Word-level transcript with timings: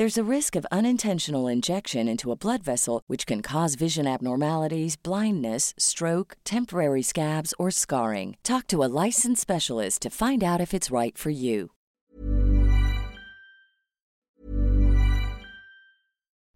There's 0.00 0.16
a 0.16 0.34
risk 0.36 0.56
of 0.56 0.66
unintentional 0.72 1.46
injection 1.46 2.08
into 2.08 2.32
a 2.32 2.34
blood 2.34 2.62
vessel, 2.62 3.02
which 3.06 3.26
can 3.26 3.42
cause 3.42 3.74
vision 3.74 4.06
abnormalities, 4.06 4.96
blindness, 4.96 5.74
stroke, 5.76 6.38
temporary 6.42 7.02
scabs, 7.02 7.52
or 7.58 7.70
scarring. 7.70 8.38
Talk 8.42 8.66
to 8.68 8.82
a 8.82 8.88
licensed 9.04 9.42
specialist 9.42 10.00
to 10.00 10.08
find 10.08 10.42
out 10.42 10.58
if 10.58 10.72
it's 10.72 10.90
right 10.90 11.18
for 11.18 11.28
you. 11.28 11.72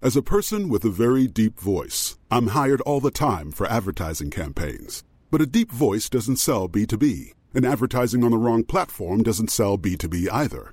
As 0.00 0.16
a 0.16 0.22
person 0.22 0.70
with 0.70 0.82
a 0.86 0.96
very 1.04 1.26
deep 1.26 1.60
voice, 1.60 2.16
I'm 2.30 2.46
hired 2.46 2.80
all 2.86 3.00
the 3.00 3.10
time 3.10 3.52
for 3.52 3.66
advertising 3.66 4.30
campaigns. 4.30 5.04
But 5.30 5.42
a 5.42 5.46
deep 5.58 5.70
voice 5.70 6.08
doesn't 6.08 6.36
sell 6.36 6.66
B2B, 6.66 7.34
and 7.52 7.66
advertising 7.66 8.24
on 8.24 8.30
the 8.30 8.38
wrong 8.38 8.64
platform 8.64 9.22
doesn't 9.22 9.50
sell 9.50 9.76
B2B 9.76 10.32
either. 10.32 10.72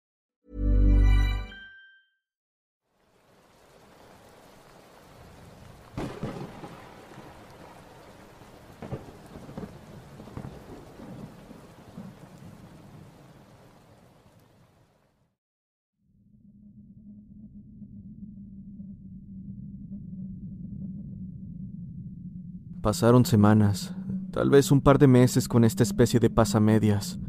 Pasaron 22.81 23.25
semanas, 23.25 23.93
tal 24.31 24.49
vez 24.49 24.71
un 24.71 24.81
par 24.81 24.97
de 24.97 25.05
meses 25.05 25.47
con 25.47 25.63
esta 25.63 25.83
especie 25.83 26.19
de 26.19 26.31
pasamedias. 26.31 27.19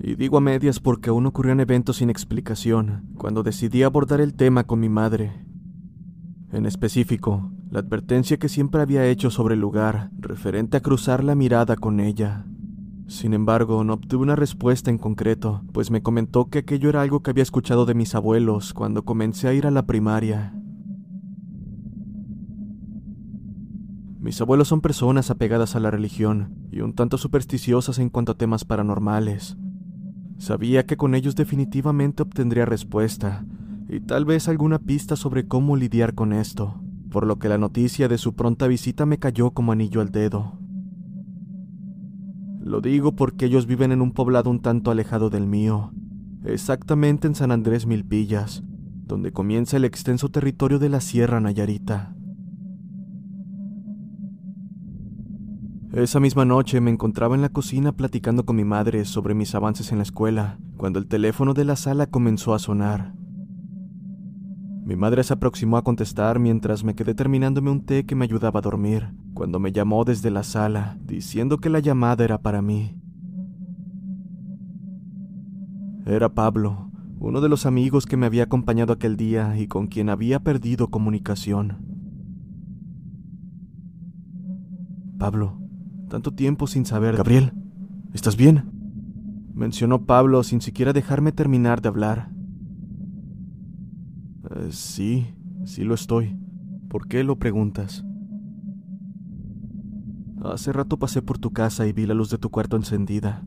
Y 0.00 0.16
digo 0.16 0.38
a 0.38 0.40
medias 0.40 0.80
porque 0.80 1.10
aún 1.10 1.24
ocurrían 1.26 1.60
eventos 1.60 1.98
sin 1.98 2.10
explicación 2.10 3.04
cuando 3.16 3.44
decidí 3.44 3.84
abordar 3.84 4.20
el 4.20 4.34
tema 4.34 4.64
con 4.64 4.80
mi 4.80 4.88
madre. 4.88 5.46
En 6.50 6.66
específico, 6.66 7.52
la 7.70 7.78
advertencia 7.78 8.38
que 8.38 8.48
siempre 8.48 8.82
había 8.82 9.06
hecho 9.06 9.30
sobre 9.30 9.54
el 9.54 9.60
lugar, 9.60 10.10
referente 10.18 10.76
a 10.76 10.80
cruzar 10.80 11.22
la 11.22 11.36
mirada 11.36 11.76
con 11.76 12.00
ella. 12.00 12.44
Sin 13.06 13.34
embargo, 13.34 13.84
no 13.84 13.94
obtuve 13.94 14.24
una 14.24 14.34
respuesta 14.34 14.90
en 14.90 14.98
concreto, 14.98 15.62
pues 15.72 15.92
me 15.92 16.02
comentó 16.02 16.46
que 16.46 16.58
aquello 16.58 16.88
era 16.88 17.02
algo 17.02 17.22
que 17.22 17.30
había 17.30 17.44
escuchado 17.44 17.86
de 17.86 17.94
mis 17.94 18.16
abuelos 18.16 18.74
cuando 18.74 19.04
comencé 19.04 19.46
a 19.46 19.52
ir 19.52 19.64
a 19.64 19.70
la 19.70 19.86
primaria. 19.86 20.57
Mis 24.28 24.42
abuelos 24.42 24.68
son 24.68 24.82
personas 24.82 25.30
apegadas 25.30 25.74
a 25.74 25.80
la 25.80 25.90
religión 25.90 26.52
y 26.70 26.82
un 26.82 26.92
tanto 26.92 27.16
supersticiosas 27.16 27.98
en 27.98 28.10
cuanto 28.10 28.32
a 28.32 28.34
temas 28.36 28.66
paranormales. 28.66 29.56
Sabía 30.36 30.84
que 30.84 30.98
con 30.98 31.14
ellos 31.14 31.34
definitivamente 31.34 32.24
obtendría 32.24 32.66
respuesta 32.66 33.46
y 33.88 34.00
tal 34.00 34.26
vez 34.26 34.46
alguna 34.46 34.80
pista 34.80 35.16
sobre 35.16 35.48
cómo 35.48 35.76
lidiar 35.76 36.14
con 36.14 36.34
esto, 36.34 36.78
por 37.10 37.26
lo 37.26 37.38
que 37.38 37.48
la 37.48 37.56
noticia 37.56 38.06
de 38.06 38.18
su 38.18 38.34
pronta 38.34 38.66
visita 38.66 39.06
me 39.06 39.16
cayó 39.16 39.52
como 39.52 39.72
anillo 39.72 40.02
al 40.02 40.10
dedo. 40.10 40.58
Lo 42.60 42.82
digo 42.82 43.16
porque 43.16 43.46
ellos 43.46 43.64
viven 43.64 43.92
en 43.92 44.02
un 44.02 44.12
poblado 44.12 44.50
un 44.50 44.60
tanto 44.60 44.90
alejado 44.90 45.30
del 45.30 45.46
mío, 45.46 45.94
exactamente 46.44 47.26
en 47.26 47.34
San 47.34 47.50
Andrés 47.50 47.86
Milpillas, 47.86 48.62
donde 49.06 49.32
comienza 49.32 49.78
el 49.78 49.86
extenso 49.86 50.28
territorio 50.28 50.78
de 50.78 50.90
la 50.90 51.00
Sierra 51.00 51.40
Nayarita. 51.40 52.17
Esa 55.92 56.20
misma 56.20 56.44
noche 56.44 56.82
me 56.82 56.90
encontraba 56.90 57.34
en 57.34 57.40
la 57.40 57.48
cocina 57.48 57.92
platicando 57.92 58.44
con 58.44 58.56
mi 58.56 58.64
madre 58.64 59.06
sobre 59.06 59.34
mis 59.34 59.54
avances 59.54 59.90
en 59.90 59.96
la 59.96 60.02
escuela, 60.02 60.58
cuando 60.76 60.98
el 60.98 61.06
teléfono 61.06 61.54
de 61.54 61.64
la 61.64 61.76
sala 61.76 62.06
comenzó 62.06 62.52
a 62.52 62.58
sonar. 62.58 63.14
Mi 64.84 64.96
madre 64.96 65.24
se 65.24 65.32
aproximó 65.32 65.78
a 65.78 65.84
contestar 65.84 66.38
mientras 66.40 66.84
me 66.84 66.94
quedé 66.94 67.14
terminándome 67.14 67.70
un 67.70 67.86
té 67.86 68.04
que 68.04 68.14
me 68.14 68.26
ayudaba 68.26 68.58
a 68.58 68.62
dormir, 68.62 69.14
cuando 69.32 69.60
me 69.60 69.72
llamó 69.72 70.04
desde 70.04 70.30
la 70.30 70.42
sala, 70.42 70.98
diciendo 71.06 71.56
que 71.56 71.70
la 71.70 71.78
llamada 71.78 72.22
era 72.22 72.36
para 72.36 72.60
mí. 72.60 72.94
Era 76.04 76.34
Pablo, 76.34 76.90
uno 77.18 77.40
de 77.40 77.48
los 77.48 77.64
amigos 77.64 78.04
que 78.04 78.18
me 78.18 78.26
había 78.26 78.44
acompañado 78.44 78.92
aquel 78.92 79.16
día 79.16 79.58
y 79.58 79.68
con 79.68 79.86
quien 79.86 80.10
había 80.10 80.40
perdido 80.40 80.88
comunicación. 80.88 81.78
Pablo, 85.18 85.67
tanto 86.08 86.32
tiempo 86.32 86.66
sin 86.66 86.84
saber. 86.84 87.16
Gabriel, 87.16 87.52
¿estás 88.12 88.36
bien? 88.36 88.72
mencionó 89.54 90.04
Pablo 90.04 90.44
sin 90.44 90.60
siquiera 90.60 90.92
dejarme 90.92 91.32
terminar 91.32 91.82
de 91.82 91.88
hablar. 91.88 92.30
"Eh, 94.50 94.68
sí, 94.70 95.26
sí 95.64 95.82
lo 95.82 95.94
estoy. 95.94 96.38
¿Por 96.88 97.08
qué 97.08 97.24
lo 97.24 97.40
preguntas? 97.40 98.04
Hace 100.44 100.72
rato 100.72 100.96
pasé 100.98 101.22
por 101.22 101.38
tu 101.38 101.50
casa 101.50 101.86
y 101.88 101.92
vi 101.92 102.06
la 102.06 102.14
luz 102.14 102.30
de 102.30 102.38
tu 102.38 102.50
cuarto 102.50 102.76
encendida. 102.76 103.44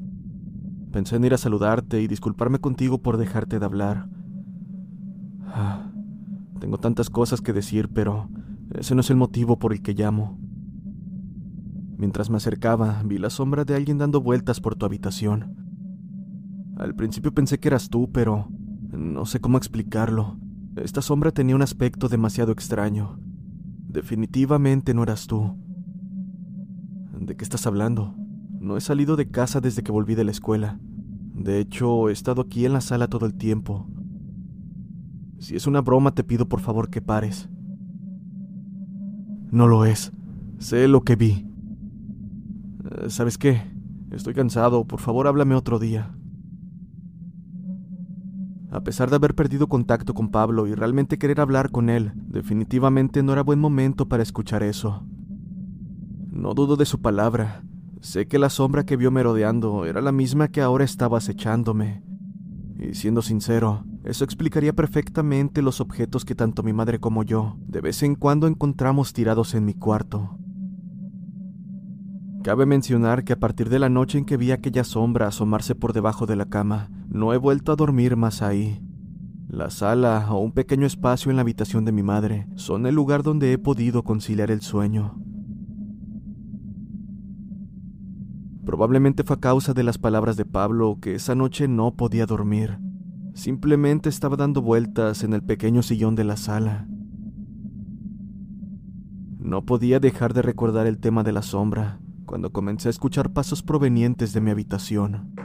Pensé 0.91 1.15
en 1.15 1.23
ir 1.23 1.33
a 1.33 1.37
saludarte 1.37 2.01
y 2.01 2.07
disculparme 2.07 2.59
contigo 2.59 3.01
por 3.01 3.15
dejarte 3.15 3.59
de 3.59 3.65
hablar. 3.65 4.09
Ah, 5.45 5.89
tengo 6.59 6.77
tantas 6.77 7.09
cosas 7.09 7.39
que 7.39 7.53
decir, 7.53 7.87
pero 7.87 8.29
ese 8.73 8.95
no 8.95 9.01
es 9.01 9.09
el 9.09 9.15
motivo 9.15 9.57
por 9.57 9.71
el 9.71 9.81
que 9.81 9.93
llamo. 9.93 10.37
Mientras 12.01 12.31
me 12.31 12.38
acercaba, 12.38 13.03
vi 13.06 13.19
la 13.19 13.30
sombra 13.30 13.63
de 13.63 13.75
alguien 13.75 14.00
dando 14.00 14.21
vueltas 14.21 14.59
por 14.59 14.75
tu 14.75 14.88
habitación. 14.88 15.56
Al 16.75 16.95
principio 16.95 17.31
pensé 17.31 17.59
que 17.59 17.68
eras 17.68 17.92
tú, 17.92 18.09
pero 18.12 18.48
no 18.89 19.27
sé 19.27 19.39
cómo 19.39 19.59
explicarlo. 19.59 20.39
Esta 20.77 21.03
sombra 21.03 21.30
tenía 21.30 21.56
un 21.56 21.62
aspecto 21.62 22.09
demasiado 22.09 22.53
extraño. 22.53 23.19
Definitivamente 23.88 24.95
no 24.95 25.03
eras 25.03 25.27
tú. 25.27 25.56
¿De 27.19 27.38
qué 27.38 27.44
estás 27.44 27.68
hablando? 27.68 28.15
No 28.59 28.77
he 28.77 28.81
salido 28.81 29.15
de 29.15 29.30
casa 29.30 29.62
desde 29.62 29.83
que 29.83 29.92
volví 29.92 30.15
de 30.15 30.24
la 30.24 30.31
escuela. 30.31 30.80
De 31.36 31.59
hecho, 31.59 32.09
he 32.09 32.13
estado 32.13 32.42
aquí 32.42 32.65
en 32.65 32.74
la 32.74 32.81
sala 32.81 33.09
todo 33.09 33.27
el 33.27 33.36
tiempo. 33.36 33.86
Si 35.38 35.56
es 35.56 35.68
una 35.68 35.81
broma, 35.81 36.15
te 36.15 36.24
pido 36.24 36.50
por 36.50 36.62
favor 36.62 36.89
que 36.89 37.04
pares. 37.04 37.47
No 39.51 39.68
lo 39.68 39.86
es. 39.86 40.12
Sé 40.57 40.88
lo 40.88 41.04
que 41.04 41.15
vi. 41.15 41.50
¿Sabes 43.07 43.38
qué? 43.38 43.62
Estoy 44.12 44.33
cansado. 44.33 44.86
Por 44.86 45.00
favor, 45.00 45.27
háblame 45.27 45.56
otro 45.56 45.80
día. 45.80 46.15
A 48.71 48.81
pesar 48.83 49.09
de 49.09 49.18
haber 49.18 49.36
perdido 49.36 49.68
contacto 49.68 50.13
con 50.13 50.30
Pablo 50.30 50.68
y 50.68 50.75
realmente 50.75 51.18
querer 51.18 51.42
hablar 51.42 51.71
con 51.71 51.89
él, 51.89 52.13
definitivamente 52.15 53.21
no 53.21 53.33
era 53.33 53.44
buen 53.44 53.59
momento 53.59 54.07
para 54.07 54.24
escuchar 54.24 54.63
eso. 54.63 55.06
No 56.31 56.53
dudo 56.53 56.77
de 56.77 56.86
su 56.86 57.01
palabra. 57.01 57.63
Sé 58.00 58.27
que 58.27 58.39
la 58.39 58.50
sombra 58.50 58.86
que 58.86 58.95
vio 58.95 59.12
merodeando 59.12 59.86
era 59.86 60.01
la 60.01 60.12
misma 60.12 60.47
que 60.47 60.62
ahora 60.62 60.86
estaba 60.86 61.18
acechándome. 61.18 62.04
Y 62.80 62.95
siendo 62.95 63.21
sincero, 63.21 63.83
eso 64.04 64.24
explicaría 64.24 64.74
perfectamente 64.74 65.62
los 65.62 65.81
objetos 65.81 66.25
que 66.25 66.33
tanto 66.33 66.63
mi 66.63 66.74
madre 66.74 67.00
como 67.00 67.24
yo 67.24 67.57
de 67.68 67.81
vez 67.81 68.01
en 68.04 68.15
cuando 68.15 68.47
encontramos 68.47 69.13
tirados 69.13 69.54
en 69.54 69.65
mi 69.65 69.74
cuarto. 69.74 70.40
Cabe 72.43 72.65
mencionar 72.65 73.23
que 73.23 73.33
a 73.33 73.39
partir 73.39 73.69
de 73.69 73.77
la 73.77 73.89
noche 73.89 74.17
en 74.17 74.25
que 74.25 74.35
vi 74.35 74.51
aquella 74.51 74.83
sombra 74.83 75.27
asomarse 75.27 75.75
por 75.75 75.93
debajo 75.93 76.25
de 76.25 76.35
la 76.35 76.45
cama, 76.45 76.89
no 77.07 77.33
he 77.33 77.38
vuelto 77.38 77.71
a 77.71 77.75
dormir 77.75 78.15
más 78.15 78.41
ahí. 78.41 78.81
La 79.47 79.69
sala 79.69 80.25
o 80.31 80.39
un 80.39 80.51
pequeño 80.51 80.88
espacio 80.88 81.29
en 81.29 81.35
la 81.35 81.43
habitación 81.43 81.85
de 81.85 81.91
mi 81.91 82.01
madre 82.01 82.47
son 82.55 82.88
el 82.88 82.95
lugar 82.95 83.21
donde 83.21 83.53
he 83.53 83.59
podido 83.59 84.03
conciliar 84.03 84.49
el 84.49 84.61
sueño. 84.61 85.21
Probablemente 88.65 89.23
fue 89.23 89.35
a 89.35 89.39
causa 89.39 89.75
de 89.75 89.83
las 89.83 89.99
palabras 89.99 90.35
de 90.35 90.45
Pablo 90.45 90.97
que 90.99 91.13
esa 91.13 91.35
noche 91.35 91.67
no 91.67 91.95
podía 91.95 92.25
dormir. 92.25 92.79
Simplemente 93.35 94.09
estaba 94.09 94.35
dando 94.35 94.63
vueltas 94.63 95.23
en 95.23 95.33
el 95.33 95.44
pequeño 95.44 95.83
sillón 95.83 96.15
de 96.15 96.23
la 96.23 96.37
sala. 96.37 96.87
No 99.37 99.63
podía 99.63 99.99
dejar 99.99 100.33
de 100.33 100.41
recordar 100.41 100.87
el 100.87 100.97
tema 100.97 101.23
de 101.23 101.33
la 101.33 101.44
sombra 101.44 102.00
cuando 102.31 102.54
comencé 102.54 102.88
a 102.88 102.92
escuchar 102.92 103.33
pasos 103.33 103.62
provenientes 103.62 104.31
de 104.31 104.39
mi 104.39 104.51
habitación. 104.51 105.36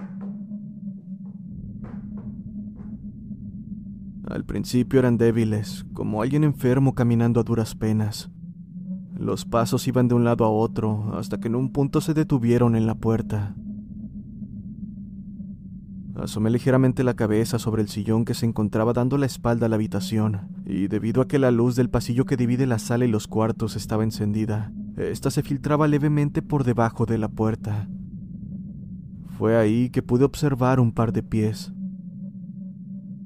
Al 4.28 4.44
principio 4.44 5.00
eran 5.00 5.18
débiles, 5.18 5.84
como 5.94 6.22
alguien 6.22 6.44
enfermo 6.44 6.94
caminando 6.94 7.40
a 7.40 7.42
duras 7.42 7.74
penas. 7.74 8.30
Los 9.18 9.44
pasos 9.44 9.88
iban 9.88 10.06
de 10.06 10.14
un 10.14 10.22
lado 10.22 10.44
a 10.44 10.48
otro 10.48 11.10
hasta 11.18 11.40
que 11.40 11.48
en 11.48 11.56
un 11.56 11.72
punto 11.72 12.00
se 12.00 12.14
detuvieron 12.14 12.76
en 12.76 12.86
la 12.86 12.94
puerta. 12.94 13.56
Asomé 16.14 16.50
ligeramente 16.50 17.02
la 17.02 17.14
cabeza 17.14 17.58
sobre 17.58 17.82
el 17.82 17.88
sillón 17.88 18.24
que 18.24 18.34
se 18.34 18.46
encontraba 18.46 18.92
dando 18.92 19.18
la 19.18 19.26
espalda 19.26 19.66
a 19.66 19.68
la 19.68 19.74
habitación, 19.74 20.62
y 20.64 20.86
debido 20.86 21.20
a 21.20 21.26
que 21.26 21.40
la 21.40 21.50
luz 21.50 21.74
del 21.74 21.90
pasillo 21.90 22.26
que 22.26 22.36
divide 22.36 22.64
la 22.64 22.78
sala 22.78 23.06
y 23.06 23.08
los 23.08 23.26
cuartos 23.26 23.74
estaba 23.74 24.04
encendida, 24.04 24.70
ésta 24.96 25.30
se 25.30 25.42
filtraba 25.42 25.88
levemente 25.88 26.42
por 26.42 26.64
debajo 26.64 27.06
de 27.06 27.18
la 27.18 27.28
puerta. 27.28 27.88
Fue 29.38 29.56
ahí 29.56 29.90
que 29.90 30.02
pude 30.02 30.24
observar 30.24 30.80
un 30.80 30.92
par 30.92 31.12
de 31.12 31.22
pies. 31.22 31.72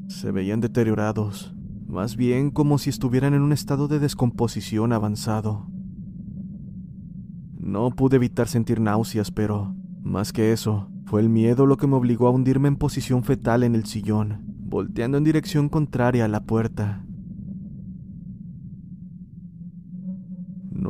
Se 0.09 0.33
veían 0.33 0.61
deteriorados, 0.61 1.55
más 1.87 2.17
bien 2.17 2.51
como 2.51 2.79
si 2.79 2.91
estuvieran 2.91 3.35
en 3.35 3.43
un 3.43 3.53
estado 3.53 3.87
de 3.87 4.01
descomposición 4.01 4.93
avanzado. 4.93 5.69
No 7.59 7.91
pude 7.91 8.17
evitar 8.17 8.49
sentir 8.49 8.81
náuseas, 8.81 9.31
pero, 9.31 9.77
más 10.03 10.33
que 10.33 10.53
eso, 10.53 10.91
fue 11.05 11.21
el 11.21 11.29
miedo 11.29 11.67
lo 11.67 11.77
que 11.77 11.87
me 11.87 11.95
obligó 11.95 12.27
a 12.27 12.31
hundirme 12.31 12.69
en 12.69 12.77
posición 12.77 13.23
fetal 13.23 13.63
en 13.63 13.75
el 13.75 13.85
sillón, 13.85 14.45
volteando 14.59 15.19
en 15.19 15.25
dirección 15.25 15.69
contraria 15.69 16.25
a 16.25 16.29
la 16.29 16.41
puerta. 16.41 17.05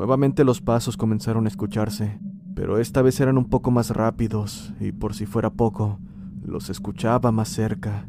Nuevamente 0.00 0.44
los 0.44 0.62
pasos 0.62 0.96
comenzaron 0.96 1.44
a 1.44 1.48
escucharse, 1.48 2.18
pero 2.54 2.78
esta 2.78 3.02
vez 3.02 3.20
eran 3.20 3.36
un 3.36 3.44
poco 3.44 3.70
más 3.70 3.90
rápidos, 3.90 4.72
y 4.80 4.92
por 4.92 5.12
si 5.12 5.26
fuera 5.26 5.50
poco, 5.50 5.98
los 6.42 6.70
escuchaba 6.70 7.32
más 7.32 7.50
cerca. 7.50 8.08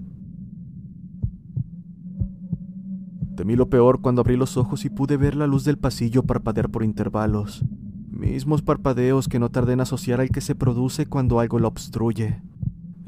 Temí 3.35 3.57
lo 3.57 3.69
peor 3.69 3.99
cuando 3.99 4.21
abrí 4.21 4.38
los 4.38 4.55
ojos 4.55 4.85
y 4.85 4.89
pude 4.89 5.17
ver 5.17 5.35
la 5.35 5.47
luz 5.47 5.65
del 5.65 5.77
pasillo 5.77 6.23
parpadear 6.23 6.69
por 6.69 6.85
intervalos, 6.85 7.65
mismos 8.09 8.61
parpadeos 8.61 9.27
que 9.27 9.39
no 9.39 9.49
tardé 9.49 9.73
en 9.73 9.81
asociar 9.81 10.21
al 10.21 10.29
que 10.29 10.39
se 10.39 10.55
produce 10.55 11.07
cuando 11.07 11.41
algo 11.41 11.59
lo 11.59 11.67
obstruye. 11.67 12.41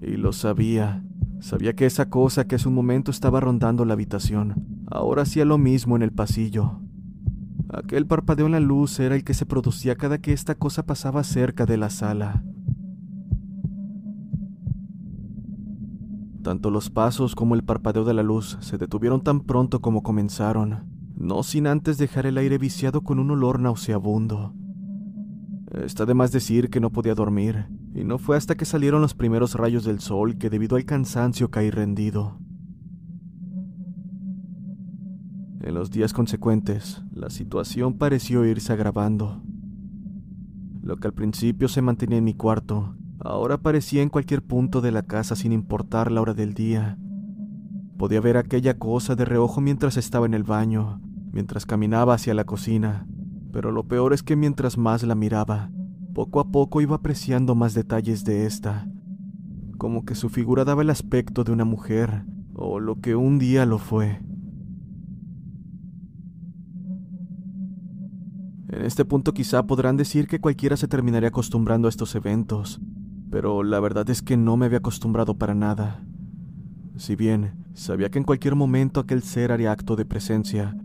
Y 0.01 0.17
lo 0.17 0.33
sabía. 0.33 1.05
Sabía 1.39 1.73
que 1.73 1.85
esa 1.85 2.09
cosa 2.09 2.47
que 2.47 2.55
hace 2.55 2.67
un 2.67 2.75
momento 2.75 3.11
estaba 3.11 3.39
rondando 3.39 3.85
la 3.85 3.93
habitación, 3.93 4.85
ahora 4.87 5.21
hacía 5.21 5.45
lo 5.45 5.57
mismo 5.57 5.95
en 5.95 6.01
el 6.01 6.11
pasillo. 6.11 6.82
Aquel 7.73 8.05
parpadeo 8.05 8.45
en 8.45 8.51
la 8.51 8.59
luz 8.59 8.99
era 8.99 9.15
el 9.15 9.23
que 9.23 9.33
se 9.33 9.47
producía 9.47 9.95
cada 9.95 10.19
que 10.19 10.31
esta 10.31 10.53
cosa 10.53 10.85
pasaba 10.85 11.23
cerca 11.23 11.65
de 11.65 11.77
la 11.77 11.89
sala. 11.89 12.43
Tanto 16.43 16.69
los 16.69 16.91
pasos 16.91 17.33
como 17.33 17.55
el 17.55 17.63
parpadeo 17.63 18.03
de 18.03 18.13
la 18.13 18.21
luz 18.21 18.59
se 18.61 18.77
detuvieron 18.77 19.21
tan 19.21 19.41
pronto 19.41 19.81
como 19.81 20.03
comenzaron, 20.03 20.83
no 21.15 21.41
sin 21.41 21.65
antes 21.65 21.97
dejar 21.97 22.27
el 22.27 22.37
aire 22.37 22.59
viciado 22.59 23.01
con 23.01 23.17
un 23.17 23.31
olor 23.31 23.59
nauseabundo. 23.59 24.53
Está 25.71 26.05
de 26.05 26.13
más 26.13 26.31
decir 26.31 26.69
que 26.69 26.79
no 26.79 26.91
podía 26.91 27.15
dormir, 27.15 27.65
y 27.95 28.03
no 28.03 28.19
fue 28.19 28.37
hasta 28.37 28.53
que 28.53 28.65
salieron 28.65 29.01
los 29.01 29.15
primeros 29.15 29.55
rayos 29.55 29.83
del 29.83 29.99
sol 29.99 30.37
que 30.37 30.51
debido 30.51 30.75
al 30.75 30.85
cansancio 30.85 31.49
caí 31.49 31.71
rendido. 31.71 32.42
En 35.63 35.75
los 35.75 35.91
días 35.91 36.11
consecuentes, 36.11 37.01
la 37.13 37.29
situación 37.29 37.93
pareció 37.93 38.45
irse 38.45 38.73
agravando. 38.73 39.41
Lo 40.81 40.97
que 40.97 41.07
al 41.07 41.13
principio 41.13 41.69
se 41.69 41.81
mantenía 41.81 42.17
en 42.17 42.25
mi 42.25 42.33
cuarto, 42.33 42.97
ahora 43.21 43.55
aparecía 43.55 44.01
en 44.01 44.09
cualquier 44.09 44.41
punto 44.43 44.81
de 44.81 44.91
la 44.91 45.03
casa 45.03 45.37
sin 45.37 45.53
importar 45.53 46.11
la 46.11 46.19
hora 46.19 46.33
del 46.33 46.53
día. 46.53 46.97
Podía 47.97 48.19
ver 48.19 48.35
aquella 48.35 48.77
cosa 48.77 49.15
de 49.15 49.23
reojo 49.23 49.61
mientras 49.61 49.95
estaba 49.95 50.25
en 50.25 50.33
el 50.33 50.43
baño, 50.43 50.99
mientras 51.31 51.65
caminaba 51.65 52.15
hacia 52.15 52.33
la 52.33 52.43
cocina, 52.43 53.07
pero 53.53 53.71
lo 53.71 53.87
peor 53.87 54.11
es 54.11 54.21
que 54.21 54.35
mientras 54.35 54.77
más 54.77 55.01
la 55.03 55.15
miraba, 55.15 55.71
poco 56.13 56.41
a 56.41 56.51
poco 56.51 56.81
iba 56.81 56.97
apreciando 56.97 57.55
más 57.55 57.73
detalles 57.73 58.25
de 58.25 58.45
esta, 58.45 58.89
como 59.77 60.03
que 60.03 60.15
su 60.15 60.27
figura 60.27 60.65
daba 60.65 60.81
el 60.81 60.89
aspecto 60.89 61.45
de 61.45 61.53
una 61.53 61.63
mujer, 61.63 62.25
o 62.53 62.81
lo 62.81 62.99
que 62.99 63.15
un 63.15 63.39
día 63.39 63.65
lo 63.65 63.77
fue. 63.77 64.19
En 68.73 68.85
este 68.85 69.05
punto 69.05 69.35
quizá 69.35 69.67
podrán 69.67 69.97
decir 69.97 70.27
que 70.27 70.41
cualquiera 70.41 70.77
se 70.77 70.87
terminaría 70.87 71.29
acostumbrando 71.29 71.87
a 71.87 71.89
estos 71.89 72.15
eventos, 72.15 72.81
pero 73.29 73.61
la 73.61 73.79
verdad 73.79 74.09
es 74.09 74.23
que 74.23 74.35
no 74.35 74.57
me 74.57 74.65
había 74.65 74.79
acostumbrado 74.79 75.37
para 75.37 75.53
nada. 75.53 76.03
Si 76.97 77.15
bien 77.15 77.53
sabía 77.75 78.09
que 78.09 78.17
en 78.17 78.23
cualquier 78.23 78.55
momento 78.55 78.99
aquel 78.99 79.21
ser 79.21 79.51
haría 79.51 79.71
acto 79.71 79.95
de 79.95 80.05
presencia, 80.05 80.75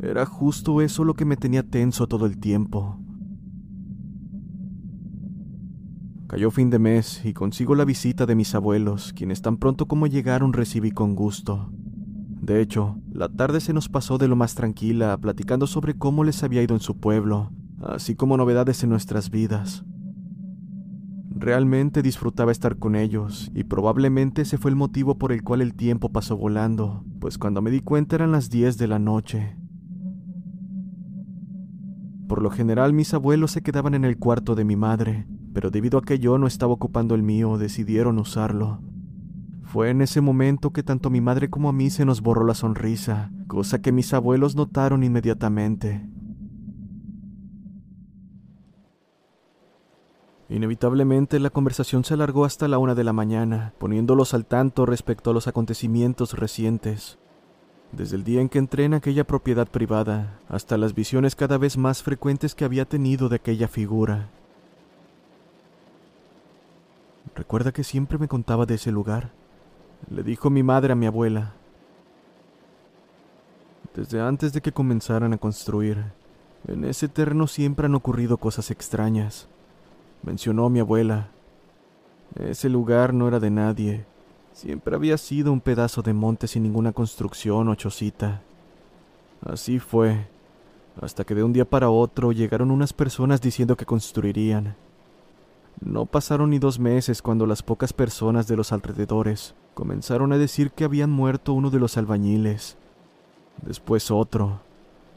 era 0.00 0.24
justo 0.24 0.80
eso 0.80 1.04
lo 1.04 1.12
que 1.12 1.26
me 1.26 1.36
tenía 1.36 1.62
tenso 1.62 2.06
todo 2.06 2.24
el 2.24 2.38
tiempo. 2.38 2.98
Cayó 6.26 6.50
fin 6.50 6.70
de 6.70 6.78
mes 6.78 7.26
y 7.26 7.34
consigo 7.34 7.74
la 7.74 7.84
visita 7.84 8.24
de 8.24 8.36
mis 8.36 8.54
abuelos, 8.54 9.12
quienes 9.12 9.42
tan 9.42 9.58
pronto 9.58 9.86
como 9.86 10.06
llegaron 10.06 10.54
recibí 10.54 10.92
con 10.92 11.14
gusto. 11.14 11.70
De 12.44 12.60
hecho, 12.60 12.98
la 13.10 13.30
tarde 13.30 13.58
se 13.58 13.72
nos 13.72 13.88
pasó 13.88 14.18
de 14.18 14.28
lo 14.28 14.36
más 14.36 14.54
tranquila, 14.54 15.16
platicando 15.16 15.66
sobre 15.66 15.94
cómo 15.94 16.24
les 16.24 16.42
había 16.42 16.62
ido 16.62 16.74
en 16.74 16.80
su 16.80 16.98
pueblo, 16.98 17.50
así 17.80 18.16
como 18.16 18.36
novedades 18.36 18.84
en 18.84 18.90
nuestras 18.90 19.30
vidas. 19.30 19.82
Realmente 21.30 22.02
disfrutaba 22.02 22.52
estar 22.52 22.76
con 22.76 22.96
ellos, 22.96 23.50
y 23.54 23.64
probablemente 23.64 24.42
ese 24.42 24.58
fue 24.58 24.70
el 24.70 24.76
motivo 24.76 25.16
por 25.16 25.32
el 25.32 25.42
cual 25.42 25.62
el 25.62 25.72
tiempo 25.72 26.12
pasó 26.12 26.36
volando, 26.36 27.02
pues 27.18 27.38
cuando 27.38 27.62
me 27.62 27.70
di 27.70 27.80
cuenta 27.80 28.16
eran 28.16 28.32
las 28.32 28.50
10 28.50 28.76
de 28.76 28.88
la 28.88 28.98
noche. 28.98 29.56
Por 32.28 32.42
lo 32.42 32.50
general 32.50 32.92
mis 32.92 33.14
abuelos 33.14 33.52
se 33.52 33.62
quedaban 33.62 33.94
en 33.94 34.04
el 34.04 34.18
cuarto 34.18 34.54
de 34.54 34.66
mi 34.66 34.76
madre, 34.76 35.26
pero 35.54 35.70
debido 35.70 35.96
a 35.96 36.02
que 36.02 36.18
yo 36.18 36.36
no 36.36 36.46
estaba 36.46 36.74
ocupando 36.74 37.14
el 37.14 37.22
mío, 37.22 37.56
decidieron 37.56 38.18
usarlo. 38.18 38.82
Fue 39.64 39.90
en 39.90 40.02
ese 40.02 40.20
momento 40.20 40.72
que 40.72 40.82
tanto 40.82 41.10
mi 41.10 41.20
madre 41.20 41.50
como 41.50 41.68
a 41.68 41.72
mí 41.72 41.90
se 41.90 42.04
nos 42.04 42.20
borró 42.20 42.44
la 42.44 42.54
sonrisa, 42.54 43.30
cosa 43.48 43.80
que 43.80 43.92
mis 43.92 44.12
abuelos 44.14 44.54
notaron 44.54 45.02
inmediatamente. 45.02 46.06
Inevitablemente 50.48 51.40
la 51.40 51.50
conversación 51.50 52.04
se 52.04 52.14
alargó 52.14 52.44
hasta 52.44 52.68
la 52.68 52.78
una 52.78 52.94
de 52.94 53.02
la 53.02 53.12
mañana, 53.12 53.72
poniéndolos 53.78 54.34
al 54.34 54.44
tanto 54.44 54.86
respecto 54.86 55.30
a 55.30 55.34
los 55.34 55.48
acontecimientos 55.48 56.38
recientes. 56.38 57.18
Desde 57.92 58.16
el 58.16 58.24
día 58.24 58.40
en 58.40 58.48
que 58.48 58.58
entré 58.58 58.84
en 58.84 58.94
aquella 58.94 59.24
propiedad 59.24 59.66
privada, 59.66 60.38
hasta 60.48 60.76
las 60.76 60.94
visiones 60.94 61.34
cada 61.34 61.58
vez 61.58 61.78
más 61.78 62.02
frecuentes 62.02 62.54
que 62.54 62.64
había 62.64 62.84
tenido 62.84 63.28
de 63.28 63.36
aquella 63.36 63.68
figura. 63.68 64.28
¿Recuerda 67.34 67.72
que 67.72 67.82
siempre 67.82 68.18
me 68.18 68.28
contaba 68.28 68.66
de 68.66 68.74
ese 68.74 68.92
lugar? 68.92 69.32
Le 70.10 70.22
dijo 70.22 70.50
mi 70.50 70.62
madre 70.62 70.92
a 70.92 70.96
mi 70.96 71.06
abuela. 71.06 71.52
Desde 73.94 74.20
antes 74.20 74.52
de 74.52 74.60
que 74.60 74.72
comenzaran 74.72 75.32
a 75.32 75.38
construir, 75.38 76.04
en 76.66 76.84
ese 76.84 77.08
terreno 77.08 77.46
siempre 77.46 77.86
han 77.86 77.94
ocurrido 77.94 78.38
cosas 78.38 78.70
extrañas 78.70 79.48
mencionó 80.24 80.68
mi 80.70 80.80
abuela. 80.80 81.28
Ese 82.36 82.68
lugar 82.68 83.14
no 83.14 83.28
era 83.28 83.38
de 83.40 83.50
nadie. 83.50 84.04
Siempre 84.52 84.94
había 84.94 85.18
sido 85.18 85.52
un 85.52 85.60
pedazo 85.60 86.02
de 86.02 86.12
monte 86.12 86.46
sin 86.46 86.62
ninguna 86.62 86.92
construcción 86.92 87.68
o 87.68 87.74
chocita. 87.74 88.42
Así 89.44 89.78
fue, 89.78 90.26
hasta 91.00 91.24
que 91.24 91.34
de 91.34 91.42
un 91.42 91.52
día 91.52 91.64
para 91.64 91.90
otro 91.90 92.32
llegaron 92.32 92.70
unas 92.70 92.92
personas 92.92 93.40
diciendo 93.40 93.76
que 93.76 93.84
construirían. 93.84 94.76
No 95.80 96.06
pasaron 96.06 96.50
ni 96.50 96.58
dos 96.58 96.78
meses 96.78 97.22
cuando 97.22 97.46
las 97.46 97.62
pocas 97.62 97.92
personas 97.92 98.46
de 98.46 98.56
los 98.56 98.72
alrededores 98.72 99.54
comenzaron 99.74 100.32
a 100.32 100.38
decir 100.38 100.70
que 100.70 100.84
habían 100.84 101.10
muerto 101.10 101.52
uno 101.52 101.70
de 101.70 101.80
los 101.80 101.96
albañiles, 101.96 102.76
después 103.62 104.10
otro, 104.10 104.60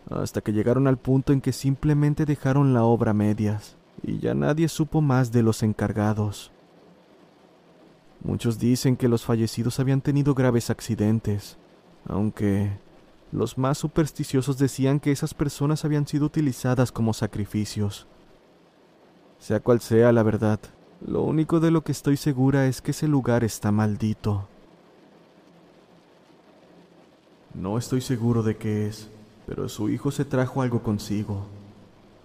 hasta 0.10 0.42
que 0.42 0.54
llegaron 0.54 0.88
al 0.88 0.98
punto 0.98 1.34
en 1.34 1.42
que 1.42 1.54
simplemente 1.54 2.26
dejaron 2.26 2.74
la 2.74 2.84
obra 2.84 3.12
a 3.12 3.14
medias 3.14 3.78
y 4.04 4.20
ya 4.20 4.34
nadie 4.34 4.68
supo 4.68 5.02
más 5.02 5.32
de 5.32 5.44
los 5.44 5.64
encargados. 5.64 6.52
Muchos 8.24 8.60
dicen 8.60 8.98
que 8.98 9.08
los 9.08 9.24
fallecidos 9.24 9.80
habían 9.80 10.02
tenido 10.02 10.34
graves 10.34 10.70
accidentes, 10.70 11.58
aunque 12.08 12.72
los 13.32 13.58
más 13.58 13.78
supersticiosos 13.78 14.58
decían 14.58 15.00
que 15.00 15.12
esas 15.12 15.34
personas 15.34 15.86
habían 15.86 16.08
sido 16.08 16.26
utilizadas 16.26 16.92
como 16.92 17.14
sacrificios. 17.14 18.08
Sea 19.39 19.60
cual 19.60 19.79
sea 19.79 20.12
la 20.12 20.24
verdad, 20.24 20.60
lo 21.06 21.24
único 21.24 21.60
de 21.60 21.72
lo 21.72 21.84
que 21.84 21.91
estoy 21.91 22.17
segura 22.17 22.65
es 22.65 22.82
que 22.82 22.91
ese 22.91 23.08
lugar 23.08 23.44
está 23.44 23.72
maldito. 23.72 24.48
No 27.53 27.77
estoy 27.77 28.01
seguro 28.01 28.44
de 28.44 28.58
qué 28.58 28.88
es, 28.88 29.10
pero 29.46 29.70
su 29.70 29.89
hijo 29.89 30.12
se 30.12 30.25
trajo 30.25 30.62
algo 30.62 30.84
consigo, 30.84 31.46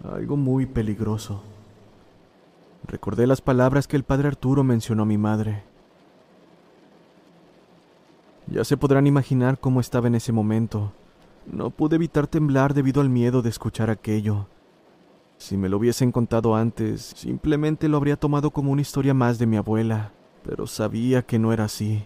algo 0.04 0.37
muy 0.37 0.66
peligroso. 0.66 1.42
Recordé 2.87 3.26
las 3.26 3.40
palabras 3.40 3.87
que 3.87 3.97
el 3.97 4.02
padre 4.02 4.28
Arturo 4.28 4.64
mencionó 4.64 5.04
a 5.04 5.07
mi 5.07 5.19
madre. 5.19 5.62
Ya 8.49 8.64
se 8.64 8.76
podrán 8.76 9.07
imaginar 9.07 9.59
cómo 9.59 9.81
estaba 9.81 10.09
en 10.09 10.16
ese 10.16 10.33
momento. 10.33 10.92
No 11.47 11.71
pude 11.71 11.97
evitar 11.97 12.26
temblar 12.26 12.75
debido 12.75 13.00
al 13.00 13.09
miedo 13.09 13.40
de 13.42 13.50
escuchar 13.50 13.88
aquello. 13.88 14.47
Si 15.43 15.57
me 15.57 15.69
lo 15.69 15.79
hubiesen 15.79 16.13
contado 16.13 16.55
antes, 16.55 17.15
simplemente 17.17 17.89
lo 17.89 17.97
habría 17.97 18.15
tomado 18.15 18.53
como 18.53 18.71
una 18.71 18.81
historia 18.81 19.13
más 19.13 19.41
de 19.41 19.47
mi 19.47 19.57
abuela, 19.57 20.13
pero 20.45 20.69
sabía 20.69 21.23
que 21.23 21.41
no 21.41 21.53
era 21.53 21.65
así. 21.65 22.05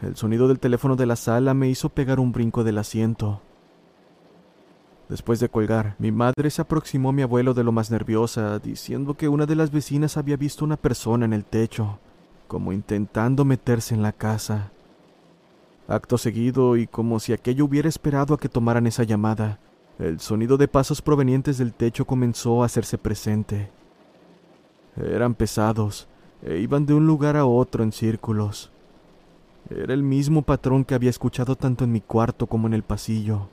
El 0.00 0.16
sonido 0.16 0.48
del 0.48 0.58
teléfono 0.58 0.96
de 0.96 1.04
la 1.04 1.14
sala 1.14 1.52
me 1.52 1.68
hizo 1.68 1.90
pegar 1.90 2.18
un 2.18 2.32
brinco 2.32 2.64
del 2.64 2.78
asiento. 2.78 3.42
Después 5.10 5.40
de 5.40 5.50
colgar, 5.50 5.94
mi 5.98 6.10
madre 6.10 6.48
se 6.48 6.62
aproximó 6.62 7.10
a 7.10 7.12
mi 7.12 7.20
abuelo 7.20 7.52
de 7.52 7.64
lo 7.64 7.72
más 7.72 7.90
nerviosa, 7.90 8.58
diciendo 8.60 9.12
que 9.12 9.28
una 9.28 9.44
de 9.44 9.56
las 9.56 9.70
vecinas 9.70 10.16
había 10.16 10.38
visto 10.38 10.64
una 10.64 10.78
persona 10.78 11.26
en 11.26 11.34
el 11.34 11.44
techo, 11.44 11.98
como 12.48 12.72
intentando 12.72 13.44
meterse 13.44 13.94
en 13.94 14.00
la 14.00 14.12
casa. 14.12 14.72
Acto 15.88 16.18
seguido, 16.18 16.76
y 16.76 16.86
como 16.86 17.20
si 17.20 17.32
aquello 17.32 17.64
hubiera 17.64 17.88
esperado 17.88 18.34
a 18.34 18.38
que 18.38 18.48
tomaran 18.48 18.86
esa 18.86 19.04
llamada, 19.04 19.60
el 19.98 20.20
sonido 20.20 20.56
de 20.56 20.68
pasos 20.68 21.00
provenientes 21.00 21.58
del 21.58 21.72
techo 21.72 22.06
comenzó 22.06 22.62
a 22.62 22.66
hacerse 22.66 22.98
presente. 22.98 23.70
Eran 24.96 25.34
pesados, 25.34 26.08
e 26.42 26.58
iban 26.58 26.86
de 26.86 26.94
un 26.94 27.06
lugar 27.06 27.36
a 27.36 27.46
otro 27.46 27.82
en 27.82 27.92
círculos. 27.92 28.70
Era 29.70 29.94
el 29.94 30.02
mismo 30.02 30.42
patrón 30.42 30.84
que 30.84 30.94
había 30.94 31.10
escuchado 31.10 31.56
tanto 31.56 31.84
en 31.84 31.92
mi 31.92 32.00
cuarto 32.00 32.46
como 32.46 32.66
en 32.66 32.74
el 32.74 32.82
pasillo. 32.82 33.48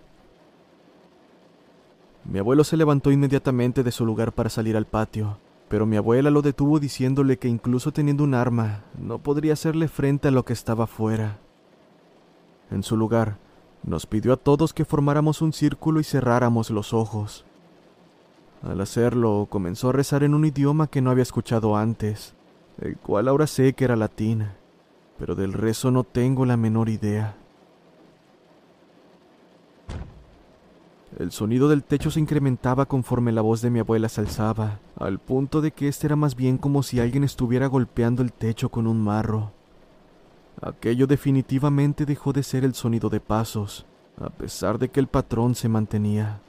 Mi 2.26 2.40
abuelo 2.40 2.64
se 2.64 2.78
levantó 2.78 3.12
inmediatamente 3.12 3.84
de 3.84 3.92
su 3.92 4.06
lugar 4.06 4.32
para 4.32 4.50
salir 4.50 4.78
al 4.78 4.86
patio, 4.86 5.38
pero 5.70 5.86
mi 5.86 5.98
abuela 5.98 6.30
lo 6.30 6.42
detuvo 6.42 6.80
diciéndole 6.80 7.38
que 7.38 7.48
incluso 7.48 7.92
teniendo 7.92 8.24
un 8.24 8.34
arma, 8.34 8.84
no 8.98 9.20
podría 9.20 9.54
hacerle 9.54 9.88
frente 9.88 10.28
a 10.28 10.32
lo 10.32 10.46
que 10.46 10.54
estaba 10.54 10.86
afuera. 10.86 11.40
En 12.72 12.84
su 12.84 12.98
lugar, 12.98 13.38
nos 13.84 14.06
pidió 14.06 14.34
a 14.34 14.38
todos 14.38 14.74
que 14.74 14.86
formáramos 14.86 15.42
un 15.42 15.54
círculo 15.54 16.00
y 16.00 16.04
cerráramos 16.04 16.70
los 16.70 16.94
ojos. 16.94 17.46
Al 18.64 18.80
hacerlo, 18.80 19.48
comenzó 19.50 19.90
a 19.90 19.94
rezar 19.94 20.24
en 20.24 20.34
un 20.34 20.46
idioma 20.46 20.88
que 20.88 21.02
no 21.02 21.12
había 21.12 21.24
escuchado 21.24 21.76
antes, 21.76 22.34
el 22.80 22.96
cual 22.96 23.28
ahora 23.28 23.46
sé 23.46 23.74
que 23.74 23.84
era 23.84 23.98
latín, 23.98 24.48
pero 25.20 25.36
del 25.36 25.52
rezo 25.52 25.92
no 25.92 26.06
tengo 26.06 26.46
la 26.46 26.56
menor 26.56 26.88
idea. 26.88 27.36
El 31.20 31.32
sonido 31.32 31.70
del 31.70 31.84
techo 31.84 32.10
se 32.10 32.20
incrementaba 32.20 32.86
conforme 32.88 33.32
la 33.32 33.42
voz 33.42 33.62
de 33.62 33.70
mi 33.70 33.80
abuela 33.80 34.10
se 34.10 34.22
alzaba, 34.22 34.80
al 34.98 35.20
punto 35.20 35.62
de 35.62 35.72
que 35.72 35.88
este 35.88 36.08
era 36.08 36.16
más 36.16 36.36
bien 36.36 36.58
como 36.58 36.82
si 36.82 37.00
alguien 37.00 37.24
estuviera 37.24 37.68
golpeando 37.68 38.24
el 38.24 38.34
techo 38.34 38.70
con 38.70 38.88
un 38.88 39.02
marro. 39.02 39.52
Aquello 40.62 41.08
definitivamente 41.08 42.06
dejó 42.06 42.34
de 42.34 42.44
ser 42.44 42.64
el 42.64 42.74
sonido 42.74 43.10
de 43.10 43.20
pasos, 43.20 43.86
a 44.20 44.30
pesar 44.30 44.80
de 44.80 44.90
que 44.90 45.00
el 45.00 45.08
patrón 45.08 45.56
se 45.56 45.68
mantenía. 45.70 46.40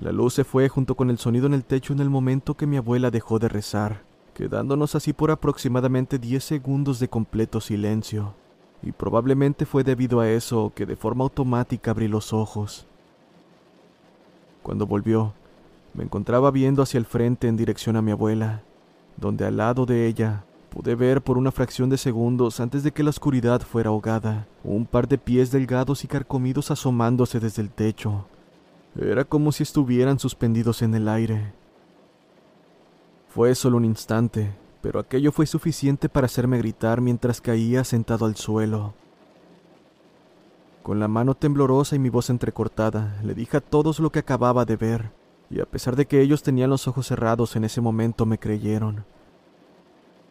La 0.00 0.12
luz 0.12 0.34
se 0.34 0.44
fue 0.44 0.68
junto 0.68 0.94
con 0.94 1.10
el 1.10 1.18
sonido 1.18 1.46
en 1.46 1.54
el 1.54 1.64
techo 1.64 1.92
en 1.92 2.00
el 2.00 2.10
momento 2.10 2.54
que 2.54 2.66
mi 2.66 2.76
abuela 2.76 3.10
dejó 3.10 3.38
de 3.38 3.48
rezar, 3.48 4.02
quedándonos 4.34 4.94
así 4.94 5.12
por 5.12 5.30
aproximadamente 5.30 6.18
diez 6.18 6.44
segundos 6.44 6.98
de 6.98 7.08
completo 7.08 7.60
silencio 7.60 8.34
y 8.84 8.92
probablemente 8.92 9.64
fue 9.64 9.82
debido 9.82 10.20
a 10.20 10.28
eso 10.28 10.72
que 10.74 10.84
de 10.84 10.96
forma 10.96 11.24
automática 11.24 11.90
abrí 11.90 12.06
los 12.06 12.32
ojos. 12.32 12.86
Cuando 14.62 14.86
volvió, 14.86 15.32
me 15.94 16.04
encontraba 16.04 16.50
viendo 16.50 16.82
hacia 16.82 16.98
el 16.98 17.06
frente 17.06 17.48
en 17.48 17.56
dirección 17.56 17.96
a 17.96 18.02
mi 18.02 18.10
abuela, 18.10 18.62
donde 19.16 19.46
al 19.46 19.56
lado 19.56 19.86
de 19.86 20.06
ella 20.06 20.44
pude 20.74 20.96
ver 20.96 21.22
por 21.22 21.38
una 21.38 21.52
fracción 21.52 21.88
de 21.88 21.96
segundos 21.96 22.58
antes 22.58 22.82
de 22.82 22.90
que 22.90 23.04
la 23.04 23.10
oscuridad 23.10 23.60
fuera 23.60 23.90
ahogada 23.90 24.48
un 24.64 24.86
par 24.86 25.06
de 25.06 25.18
pies 25.18 25.52
delgados 25.52 26.02
y 26.02 26.08
carcomidos 26.08 26.72
asomándose 26.72 27.38
desde 27.38 27.62
el 27.62 27.70
techo. 27.70 28.26
Era 29.00 29.24
como 29.24 29.52
si 29.52 29.62
estuvieran 29.62 30.18
suspendidos 30.18 30.82
en 30.82 30.94
el 30.94 31.08
aire. 31.08 31.52
Fue 33.28 33.54
solo 33.54 33.76
un 33.76 33.84
instante, 33.84 34.52
pero 34.80 34.98
aquello 34.98 35.30
fue 35.30 35.46
suficiente 35.46 36.08
para 36.08 36.26
hacerme 36.26 36.58
gritar 36.58 37.00
mientras 37.00 37.40
caía 37.40 37.84
sentado 37.84 38.26
al 38.26 38.34
suelo. 38.34 38.94
Con 40.82 40.98
la 40.98 41.06
mano 41.06 41.34
temblorosa 41.34 41.94
y 41.94 42.00
mi 42.00 42.08
voz 42.08 42.30
entrecortada, 42.30 43.16
le 43.22 43.34
dije 43.34 43.58
a 43.58 43.60
todos 43.60 44.00
lo 44.00 44.10
que 44.10 44.18
acababa 44.18 44.64
de 44.64 44.76
ver, 44.76 45.10
y 45.50 45.60
a 45.60 45.66
pesar 45.66 45.94
de 45.94 46.06
que 46.06 46.20
ellos 46.20 46.42
tenían 46.42 46.70
los 46.70 46.88
ojos 46.88 47.06
cerrados 47.06 47.54
en 47.54 47.64
ese 47.64 47.80
momento 47.80 48.26
me 48.26 48.38
creyeron. 48.38 49.04